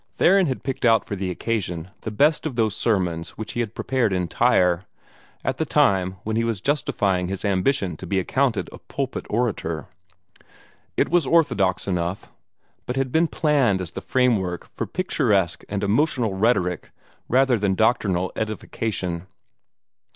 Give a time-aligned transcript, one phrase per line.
[0.15, 3.75] Theron had picked out for the occasion the best of those sermons which he had
[3.75, 4.85] prepared in Tyre,
[5.43, 9.85] at the time when he was justifying his ambition to be accounted a pulpit orator.
[10.97, 12.29] It was orthodox enough,
[12.87, 16.89] but had been planned as the framework for picturesque and emotional rhetoric
[17.29, 19.27] rather than doctrinal edification.